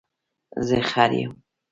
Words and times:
زه 0.67 0.77
خر 0.89 1.11
یم 1.23 1.31